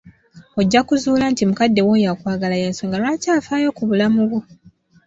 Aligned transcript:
Ojja 0.59 0.81
kuzzuula 0.87 1.25
nti 1.31 1.43
mukadde 1.49 1.81
wo 1.87 1.91
oyo 1.97 2.07
akwagala 2.13 2.55
y'ensonga 2.61 2.97
lwaki 3.01 3.27
afaayo 3.37 3.69
ku 3.77 3.83
bulamu 3.89 4.21
bwo. 4.29 4.39